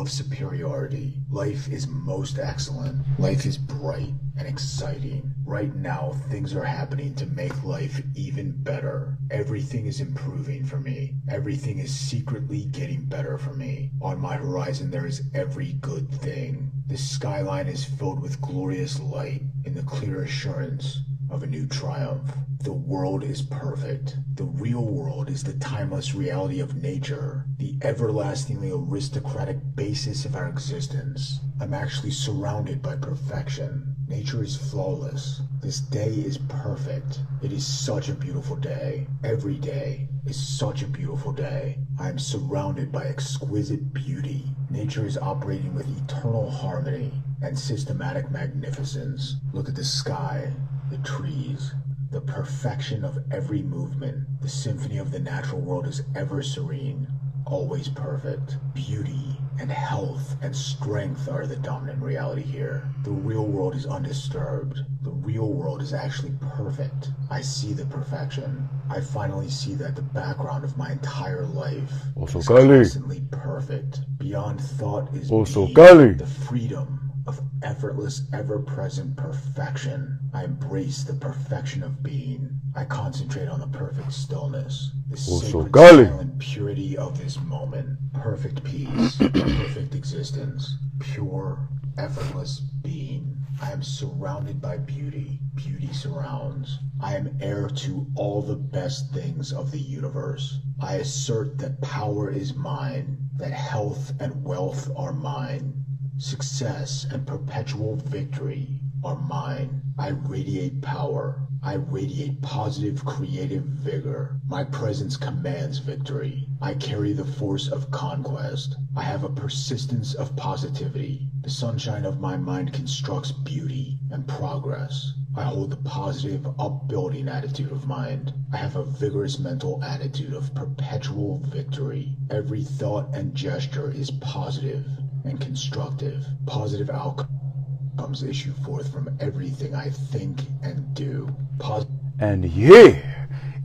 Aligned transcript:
of 0.00 0.10
superiority. 0.10 1.22
Life 1.30 1.68
is 1.68 1.86
most 1.86 2.38
excellent. 2.38 3.02
Life 3.18 3.46
is 3.46 3.58
bright 3.58 4.12
and 4.36 4.48
exciting. 4.48 5.34
Right 5.44 5.74
now, 5.74 6.12
things 6.28 6.54
are 6.54 6.64
happening 6.64 7.14
to 7.16 7.26
make 7.26 7.64
life 7.64 8.02
even 8.14 8.52
better. 8.62 9.18
Everything 9.30 9.86
is 9.86 10.00
improving 10.00 10.64
for 10.64 10.80
me. 10.80 11.14
Everything 11.28 11.78
is 11.78 11.94
secretly 11.94 12.64
getting 12.66 13.04
better 13.04 13.38
for 13.38 13.54
me. 13.54 13.90
On 14.00 14.20
my 14.20 14.36
horizon, 14.36 14.90
there 14.90 15.06
is 15.06 15.22
every 15.34 15.74
good 15.74 16.10
thing. 16.10 16.70
The 16.86 16.96
skyline 16.96 17.68
is 17.68 17.84
filled 17.84 18.20
with 18.20 18.40
glorious 18.40 19.00
light 19.00 19.42
in 19.64 19.74
the 19.74 19.82
clear 19.82 20.22
assurance 20.22 21.00
of 21.34 21.42
a 21.42 21.46
new 21.48 21.66
triumph. 21.66 22.30
The 22.62 22.72
world 22.72 23.24
is 23.24 23.42
perfect. 23.42 24.16
The 24.36 24.44
real 24.44 24.84
world 24.84 25.28
is 25.28 25.42
the 25.42 25.54
timeless 25.54 26.14
reality 26.14 26.60
of 26.60 26.80
nature, 26.80 27.44
the 27.58 27.76
everlastingly 27.82 28.70
aristocratic 28.70 29.58
basis 29.74 30.24
of 30.24 30.36
our 30.36 30.48
existence. 30.48 31.40
I'm 31.60 31.74
actually 31.74 32.12
surrounded 32.12 32.80
by 32.82 32.96
perfection. 32.96 33.96
Nature 34.06 34.44
is 34.44 34.56
flawless. 34.56 35.42
This 35.60 35.80
day 35.80 36.10
is 36.10 36.38
perfect. 36.38 37.20
It 37.42 37.52
is 37.52 37.66
such 37.66 38.08
a 38.08 38.14
beautiful 38.14 38.56
day. 38.56 39.08
Every 39.24 39.56
day 39.56 40.08
is 40.24 40.36
such 40.36 40.82
a 40.82 40.88
beautiful 40.88 41.32
day. 41.32 41.78
I 41.98 42.10
am 42.10 42.18
surrounded 42.18 42.92
by 42.92 43.06
exquisite 43.06 43.92
beauty. 43.92 44.44
Nature 44.70 45.04
is 45.04 45.18
operating 45.18 45.74
with 45.74 45.88
eternal 46.04 46.48
harmony 46.48 47.12
and 47.42 47.58
systematic 47.58 48.30
magnificence. 48.30 49.36
Look 49.52 49.68
at 49.68 49.74
the 49.74 49.84
sky, 49.84 50.52
the 50.94 51.08
trees, 51.08 51.72
the 52.12 52.20
perfection 52.20 53.04
of 53.04 53.18
every 53.32 53.62
movement. 53.62 54.24
The 54.40 54.48
symphony 54.48 54.98
of 54.98 55.10
the 55.10 55.18
natural 55.18 55.60
world 55.60 55.88
is 55.88 56.02
ever 56.14 56.40
serene, 56.40 57.08
always 57.46 57.88
perfect. 57.88 58.58
Beauty 58.74 59.36
and 59.58 59.72
health 59.72 60.36
and 60.40 60.54
strength 60.54 61.28
are 61.28 61.46
the 61.46 61.56
dominant 61.56 62.00
reality 62.00 62.42
here. 62.42 62.88
The 63.02 63.10
real 63.10 63.44
world 63.44 63.74
is 63.74 63.86
undisturbed. 63.86 64.78
The 65.02 65.10
real 65.10 65.52
world 65.52 65.82
is 65.82 65.92
actually 65.92 66.32
perfect. 66.40 67.10
I 67.28 67.40
see 67.40 67.72
the 67.72 67.86
perfection. 67.86 68.68
I 68.88 69.00
finally 69.00 69.48
see 69.50 69.74
that 69.74 69.96
the 69.96 70.02
background 70.02 70.62
of 70.62 70.76
my 70.76 70.92
entire 70.92 71.44
life 71.46 71.92
Also, 72.14 72.38
is 72.38 72.46
constantly 72.46 73.22
perfect. 73.32 74.00
Beyond 74.18 74.60
thought 74.60 75.12
is 75.12 75.28
being, 75.28 76.16
the 76.18 76.26
freedom 76.26 77.03
of 77.26 77.40
effortless, 77.62 78.22
ever-present 78.32 79.16
perfection. 79.16 80.18
I 80.32 80.44
embrace 80.44 81.04
the 81.04 81.14
perfection 81.14 81.82
of 81.82 82.02
being. 82.02 82.60
I 82.76 82.84
concentrate 82.84 83.48
on 83.48 83.60
the 83.60 83.66
perfect 83.68 84.12
stillness, 84.12 84.90
the 85.08 85.16
sacred 85.16 85.72
silent 85.72 86.38
purity 86.38 86.96
of 86.96 87.18
this 87.18 87.40
moment. 87.40 87.98
Perfect 88.12 88.64
peace, 88.64 89.16
perfect 89.18 89.94
existence, 89.94 90.76
pure, 90.98 91.68
effortless 91.96 92.60
being. 92.60 93.36
I 93.62 93.70
am 93.70 93.82
surrounded 93.82 94.60
by 94.60 94.78
beauty. 94.78 95.40
Beauty 95.54 95.92
surrounds. 95.92 96.78
I 97.00 97.14
am 97.14 97.38
heir 97.40 97.68
to 97.68 98.06
all 98.16 98.42
the 98.42 98.56
best 98.56 99.12
things 99.12 99.52
of 99.52 99.70
the 99.70 99.78
universe. 99.78 100.58
I 100.80 100.96
assert 100.96 101.58
that 101.58 101.80
power 101.80 102.28
is 102.30 102.54
mine, 102.54 103.30
that 103.36 103.52
health 103.52 104.12
and 104.18 104.44
wealth 104.44 104.90
are 104.96 105.12
mine. 105.12 105.83
Success 106.16 107.04
and 107.10 107.26
perpetual 107.26 107.96
victory 107.96 108.80
are 109.02 109.16
mine. 109.16 109.82
I 109.98 110.10
radiate 110.10 110.80
power. 110.80 111.48
I 111.60 111.74
radiate 111.74 112.40
positive 112.40 113.04
creative 113.04 113.64
vigor. 113.64 114.40
My 114.46 114.62
presence 114.62 115.16
commands 115.16 115.78
victory. 115.78 116.48
I 116.62 116.74
carry 116.74 117.14
the 117.14 117.24
force 117.24 117.66
of 117.66 117.90
conquest. 117.90 118.76
I 118.94 119.02
have 119.02 119.24
a 119.24 119.28
persistence 119.28 120.14
of 120.14 120.36
positivity. 120.36 121.28
The 121.42 121.50
sunshine 121.50 122.04
of 122.04 122.20
my 122.20 122.36
mind 122.36 122.72
constructs 122.72 123.32
beauty 123.32 123.98
and 124.12 124.28
progress. 124.28 125.14
I 125.34 125.42
hold 125.42 125.70
the 125.70 125.76
positive, 125.78 126.46
upbuilding 126.60 127.28
attitude 127.28 127.72
of 127.72 127.88
mind. 127.88 128.32
I 128.52 128.58
have 128.58 128.76
a 128.76 128.84
vigorous 128.84 129.40
mental 129.40 129.82
attitude 129.82 130.32
of 130.32 130.54
perpetual 130.54 131.40
victory. 131.40 132.16
Every 132.30 132.62
thought 132.62 133.12
and 133.16 133.34
gesture 133.34 133.90
is 133.90 134.12
positive 134.12 134.86
and 135.24 135.40
constructive. 135.40 136.24
Positive 136.46 136.90
outcomes 136.90 138.22
issue 138.22 138.52
forth 138.64 138.92
from 138.92 139.08
everything 139.20 139.74
I 139.74 139.90
think 139.90 140.40
and 140.62 140.94
do. 140.94 141.34
Pos- 141.58 141.86
And 142.20 142.44
yeah, 142.44 143.00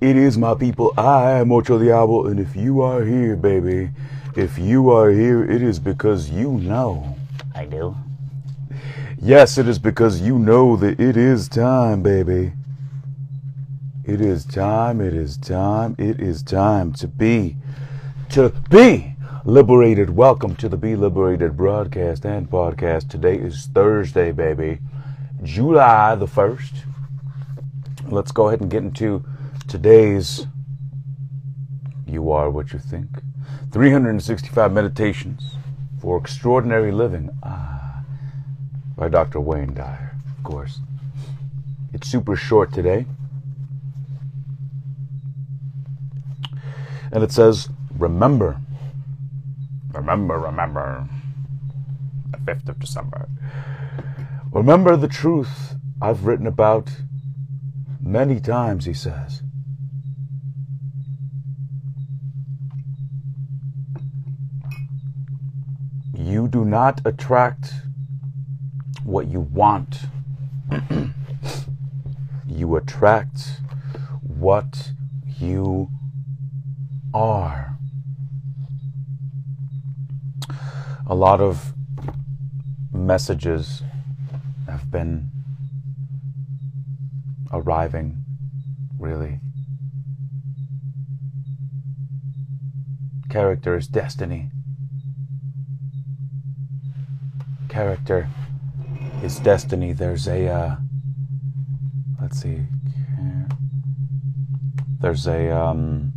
it 0.00 0.16
is 0.16 0.38
my 0.38 0.54
people. 0.54 0.92
I 0.96 1.32
am 1.32 1.52
Ocho 1.52 1.78
Diablo, 1.78 2.26
and 2.26 2.38
if 2.40 2.54
you 2.56 2.80
are 2.82 3.04
here, 3.04 3.36
baby, 3.36 3.90
if 4.36 4.58
you 4.58 4.90
are 4.90 5.10
here, 5.10 5.44
it 5.44 5.62
is 5.62 5.78
because 5.78 6.30
you 6.30 6.52
know. 6.52 7.16
I 7.54 7.64
do. 7.64 7.96
Yes, 9.20 9.58
it 9.58 9.66
is 9.66 9.78
because 9.80 10.20
you 10.20 10.38
know 10.38 10.76
that 10.76 11.00
it 11.00 11.16
is 11.16 11.48
time, 11.48 12.02
baby. 12.02 12.52
It 14.04 14.20
is 14.20 14.44
time, 14.46 15.00
it 15.00 15.12
is 15.12 15.36
time, 15.36 15.94
it 15.98 16.20
is 16.20 16.42
time 16.42 16.92
to 16.94 17.08
be, 17.08 17.56
to 18.30 18.50
be 18.70 19.14
liberated. 19.48 20.10
Welcome 20.10 20.56
to 20.56 20.68
the 20.68 20.76
Be 20.76 20.94
Liberated 20.94 21.56
broadcast 21.56 22.26
and 22.26 22.50
podcast. 22.50 23.08
Today 23.08 23.36
is 23.36 23.64
Thursday, 23.64 24.30
baby, 24.30 24.78
July 25.42 26.14
the 26.16 26.26
1st. 26.26 26.84
Let's 28.08 28.30
go 28.30 28.48
ahead 28.48 28.60
and 28.60 28.70
get 28.70 28.82
into 28.82 29.24
today's 29.66 30.46
You 32.06 32.30
Are 32.30 32.50
What 32.50 32.74
You 32.74 32.78
Think 32.78 33.08
365 33.72 34.70
Meditations 34.70 35.56
for 35.98 36.18
Extraordinary 36.18 36.92
Living. 36.92 37.30
Ah, 37.42 38.02
by 38.98 39.08
Dr. 39.08 39.40
Wayne 39.40 39.72
Dyer, 39.72 40.14
of 40.36 40.44
course. 40.44 40.80
It's 41.94 42.06
super 42.06 42.36
short 42.36 42.70
today. 42.70 43.06
And 47.10 47.24
it 47.24 47.32
says, 47.32 47.70
Remember, 47.96 48.60
remember, 49.98 50.38
remember, 50.38 51.08
the 52.30 52.38
5th 52.38 52.68
of 52.68 52.78
December. 52.78 53.28
Remember 54.52 54.96
the 54.96 55.08
truth 55.08 55.74
I've 56.00 56.24
written 56.24 56.46
about 56.46 56.88
many 58.00 58.38
times, 58.40 58.84
he 58.84 58.94
says. 58.94 59.42
You 66.14 66.46
do 66.46 66.64
not 66.64 67.00
attract 67.04 67.72
what 69.02 69.26
you 69.26 69.40
want. 69.40 70.02
you 72.46 72.76
attract 72.76 73.60
what 74.22 74.92
you 75.40 75.88
are. 77.12 77.77
A 81.10 81.14
lot 81.14 81.40
of 81.40 81.72
messages 82.92 83.82
have 84.66 84.90
been 84.90 85.30
arriving, 87.50 88.22
really. 88.98 89.40
Character 93.30 93.74
is 93.74 93.88
destiny. 93.88 94.50
Character 97.70 98.28
is 99.22 99.38
destiny. 99.38 99.94
There's 99.94 100.28
a, 100.28 100.46
uh, 100.46 100.76
let's 102.20 102.38
see, 102.42 102.66
there's 105.00 105.26
a, 105.26 105.50
um, 105.50 106.12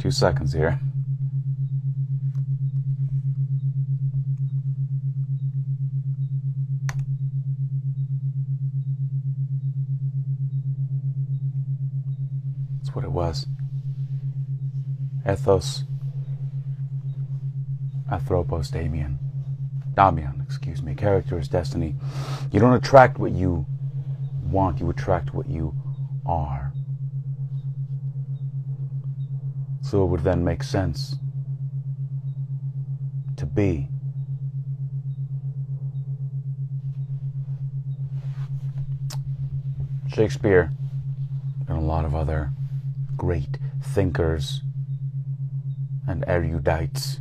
two 0.00 0.10
seconds 0.10 0.54
here. 0.54 0.80
That's 12.78 12.94
what 12.96 13.04
it 13.04 13.10
was. 13.10 13.46
Ethos. 15.28 15.84
Anthropos 18.10 18.70
Damian. 18.70 19.18
Damian, 19.94 20.42
excuse 20.46 20.82
me. 20.82 20.94
Character 20.94 21.38
is 21.38 21.46
destiny. 21.46 21.94
You 22.50 22.58
don't 22.58 22.72
attract 22.72 23.18
what 23.18 23.32
you 23.32 23.66
want, 24.44 24.80
you 24.80 24.88
attract 24.88 25.34
what 25.34 25.46
you 25.46 25.74
are. 26.24 26.72
So 29.90 30.04
it 30.04 30.06
would 30.06 30.22
then 30.22 30.44
make 30.44 30.62
sense 30.62 31.16
to 33.36 33.44
be. 33.44 33.88
Shakespeare 40.14 40.70
and 41.66 41.76
a 41.76 41.80
lot 41.80 42.04
of 42.04 42.14
other 42.14 42.52
great 43.16 43.58
thinkers 43.82 44.60
and 46.06 46.24
erudites 46.24 47.18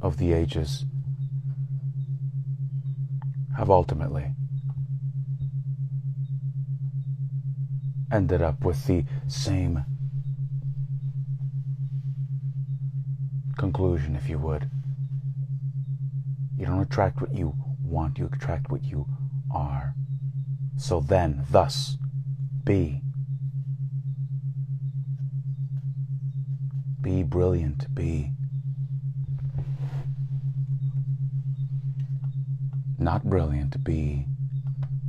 of 0.00 0.16
the 0.18 0.32
ages 0.32 0.84
have 3.56 3.68
ultimately 3.68 4.36
ended 8.12 8.42
up 8.42 8.62
with 8.64 8.86
the 8.86 9.04
same 9.26 9.84
conclusion, 13.56 14.14
if 14.14 14.28
you 14.28 14.38
would. 14.38 14.68
You 16.56 16.66
don't 16.66 16.80
attract 16.80 17.20
what 17.20 17.34
you 17.34 17.54
want, 17.82 18.18
you 18.18 18.28
attract 18.32 18.70
what 18.70 18.84
you 18.84 19.06
are. 19.52 19.94
So 20.76 21.00
then, 21.00 21.44
thus, 21.50 21.96
be. 22.64 23.00
Be 27.00 27.22
brilliant, 27.22 27.92
be. 27.94 28.30
Not 32.98 33.24
brilliant, 33.24 33.82
be. 33.82 34.26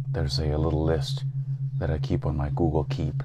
There's 0.09 0.39
a, 0.39 0.51
a 0.51 0.57
little 0.57 0.83
list 0.83 1.25
that 1.83 1.91
I 1.91 1.97
keep 1.97 2.25
on 2.25 2.37
my 2.37 2.47
Google 2.47 2.85
Keep. 2.85 3.23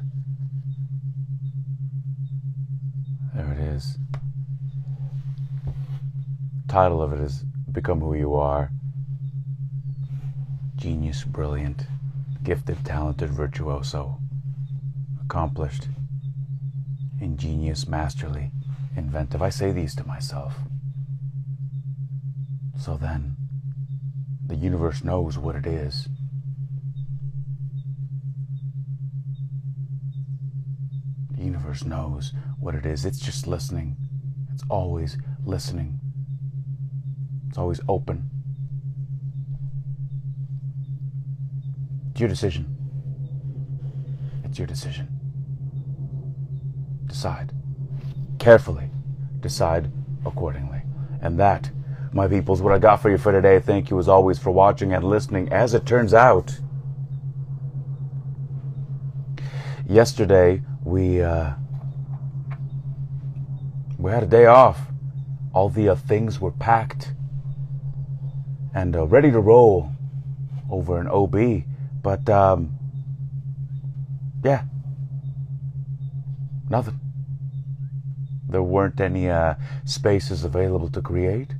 There 3.32 3.52
it 3.52 3.58
is. 3.60 3.96
Title 6.66 7.00
of 7.00 7.12
it 7.12 7.20
is 7.20 7.44
Become 7.70 8.00
Who 8.00 8.14
You 8.14 8.34
Are. 8.34 8.72
Genius, 10.74 11.22
brilliant, 11.22 11.86
gifted, 12.42 12.84
talented, 12.84 13.30
virtuoso, 13.30 14.18
accomplished, 15.22 15.86
ingenious, 17.20 17.86
masterly, 17.86 18.50
inventive. 18.96 19.40
I 19.40 19.50
say 19.50 19.70
these 19.70 19.94
to 19.94 20.04
myself. 20.04 20.54
So 22.76 22.96
then, 22.96 23.36
the 24.44 24.56
universe 24.56 25.04
knows 25.04 25.38
what 25.38 25.54
it 25.54 25.64
is. 25.64 26.08
Universe 31.68 31.84
knows 31.84 32.32
what 32.58 32.74
it 32.74 32.86
is. 32.86 33.04
It's 33.04 33.18
just 33.18 33.46
listening. 33.46 33.96
It's 34.54 34.64
always 34.70 35.18
listening. 35.44 36.00
It's 37.48 37.58
always 37.58 37.80
open. 37.88 38.30
It's 42.10 42.20
your 42.20 42.28
decision. 42.28 42.74
It's 44.44 44.58
your 44.58 44.66
decision. 44.66 45.08
Decide. 47.06 47.52
Carefully. 48.38 48.88
Decide 49.40 49.92
accordingly. 50.24 50.82
And 51.20 51.38
that, 51.38 51.70
my 52.12 52.28
people, 52.28 52.54
is 52.54 52.62
what 52.62 52.72
I 52.72 52.78
got 52.78 53.02
for 53.02 53.10
you 53.10 53.18
for 53.18 53.30
today. 53.30 53.60
Thank 53.60 53.90
you 53.90 53.98
as 53.98 54.08
always 54.08 54.38
for 54.38 54.50
watching 54.50 54.94
and 54.94 55.04
listening. 55.04 55.52
As 55.52 55.74
it 55.74 55.84
turns 55.84 56.14
out, 56.14 56.60
yesterday 59.86 60.62
we 60.88 61.22
uh, 61.22 61.52
we 63.98 64.10
had 64.10 64.22
a 64.22 64.26
day 64.26 64.46
off. 64.46 64.80
All 65.52 65.68
the 65.68 65.90
uh, 65.90 65.94
things 65.94 66.40
were 66.40 66.50
packed 66.50 67.12
and 68.74 68.96
uh, 68.96 69.06
ready 69.06 69.30
to 69.30 69.40
roll 69.40 69.90
over 70.70 70.98
an 70.98 71.08
OB. 71.08 71.64
But 72.02 72.28
um, 72.30 72.78
yeah, 74.42 74.64
nothing. 76.70 77.00
There 78.48 78.62
weren't 78.62 79.00
any 79.00 79.28
uh, 79.28 79.56
spaces 79.84 80.44
available 80.44 80.88
to 80.90 81.02
create. 81.02 81.50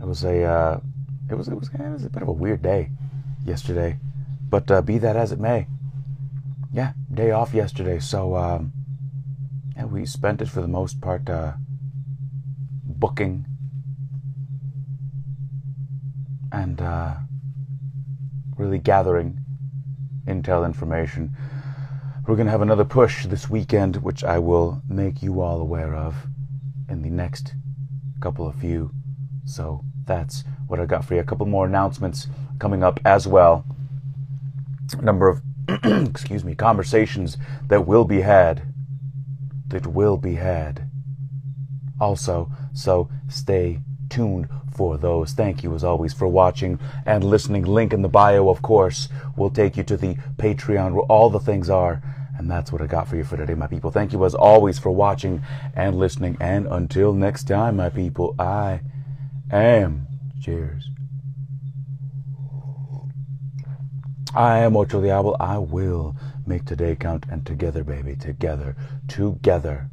It 0.00 0.06
was 0.06 0.22
a 0.24 0.44
uh, 0.44 0.80
it 1.28 1.34
was 1.34 1.48
it 1.48 1.54
was 1.54 1.68
it 1.68 1.80
was 1.80 2.04
a 2.04 2.10
bit 2.10 2.22
of 2.22 2.28
a 2.28 2.32
weird 2.32 2.62
day 2.62 2.90
yesterday, 3.44 3.98
but 4.48 4.70
uh, 4.70 4.82
be 4.82 4.98
that 4.98 5.16
as 5.16 5.32
it 5.32 5.40
may, 5.40 5.66
yeah, 6.72 6.92
day 7.12 7.30
off 7.30 7.54
yesterday. 7.54 7.98
So 7.98 8.36
um, 8.36 8.72
yeah, 9.76 9.84
we 9.84 10.06
spent 10.06 10.40
it 10.40 10.48
for 10.48 10.60
the 10.60 10.68
most 10.68 11.00
part 11.00 11.28
uh, 11.28 11.52
booking 12.84 13.46
and 16.52 16.80
uh, 16.80 17.14
really 18.56 18.78
gathering 18.78 19.40
intel 20.26 20.64
information. 20.64 21.36
We're 22.26 22.34
going 22.34 22.46
to 22.46 22.52
have 22.52 22.62
another 22.62 22.84
push 22.84 23.26
this 23.26 23.48
weekend, 23.48 23.96
which 23.96 24.24
I 24.24 24.38
will 24.38 24.82
make 24.88 25.22
you 25.22 25.40
all 25.40 25.60
aware 25.60 25.94
of 25.94 26.26
in 26.88 27.02
the 27.02 27.10
next 27.10 27.54
couple 28.20 28.48
of 28.48 28.56
few. 28.56 28.90
So 29.44 29.84
that's 30.06 30.42
what 30.66 30.80
I 30.80 30.86
got 30.86 31.04
for 31.04 31.14
you. 31.14 31.20
A 31.20 31.24
couple 31.24 31.46
more 31.46 31.66
announcements 31.66 32.26
coming 32.58 32.82
up 32.82 32.98
as 33.04 33.28
well. 33.28 33.64
Number 35.00 35.28
of, 35.28 35.42
excuse 35.84 36.44
me, 36.44 36.54
conversations 36.54 37.36
that 37.66 37.86
will 37.86 38.04
be 38.04 38.20
had. 38.20 38.62
That 39.68 39.86
will 39.86 40.16
be 40.16 40.36
had. 40.36 40.88
Also, 42.00 42.50
so 42.72 43.08
stay 43.28 43.80
tuned 44.08 44.48
for 44.76 44.98
those. 44.98 45.32
Thank 45.32 45.62
you 45.62 45.74
as 45.74 45.82
always 45.82 46.12
for 46.12 46.28
watching 46.28 46.78
and 47.04 47.24
listening. 47.24 47.64
Link 47.64 47.92
in 47.92 48.02
the 48.02 48.08
bio, 48.08 48.48
of 48.50 48.62
course, 48.62 49.08
will 49.36 49.50
take 49.50 49.76
you 49.76 49.82
to 49.84 49.96
the 49.96 50.16
Patreon 50.36 50.92
where 50.92 51.04
all 51.04 51.30
the 51.30 51.40
things 51.40 51.70
are. 51.70 52.02
And 52.38 52.50
that's 52.50 52.70
what 52.70 52.82
I 52.82 52.86
got 52.86 53.08
for 53.08 53.16
you 53.16 53.24
for 53.24 53.38
today, 53.38 53.54
my 53.54 53.66
people. 53.66 53.90
Thank 53.90 54.12
you 54.12 54.24
as 54.24 54.34
always 54.34 54.78
for 54.78 54.90
watching 54.90 55.42
and 55.74 55.96
listening. 55.96 56.36
And 56.38 56.66
until 56.66 57.14
next 57.14 57.44
time, 57.44 57.76
my 57.76 57.88
people, 57.88 58.34
I 58.38 58.80
am. 59.50 60.06
Cheers. 60.42 60.90
I 64.34 64.58
am 64.58 64.76
Ocho 64.76 65.00
Diablo. 65.00 65.36
I 65.38 65.58
will 65.58 66.16
make 66.46 66.64
today 66.64 66.96
count 66.96 67.26
and 67.30 67.44
together, 67.46 67.84
baby, 67.84 68.16
together, 68.16 68.76
together. 69.08 69.88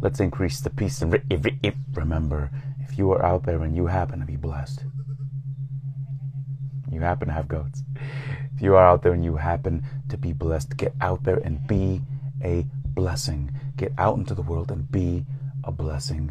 Let's 0.00 0.20
increase 0.20 0.60
the 0.60 0.70
peace 0.70 1.02
and 1.02 1.20
remember 1.92 2.50
if 2.80 2.96
you 2.96 3.10
are 3.12 3.24
out 3.24 3.44
there 3.44 3.62
and 3.62 3.76
you 3.76 3.86
happen 3.86 4.20
to 4.20 4.26
be 4.26 4.36
blessed, 4.36 4.84
you 6.90 7.00
happen 7.00 7.28
to 7.28 7.34
have 7.34 7.48
goats. 7.48 7.82
If 8.54 8.62
you 8.62 8.76
are 8.76 8.86
out 8.86 9.02
there 9.02 9.12
and 9.12 9.24
you 9.24 9.36
happen 9.36 9.84
to 10.08 10.16
be 10.16 10.32
blessed, 10.32 10.76
get 10.76 10.94
out 11.00 11.24
there 11.24 11.36
and 11.36 11.66
be 11.66 12.02
a 12.42 12.66
blessing. 12.84 13.50
Get 13.76 13.92
out 13.98 14.18
into 14.18 14.34
the 14.34 14.42
world 14.42 14.70
and 14.70 14.90
be 14.90 15.24
a 15.64 15.70
blessing 15.70 16.30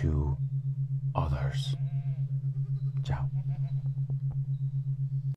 to 0.00 0.36
others. 1.14 1.74
Ciao. 3.04 3.30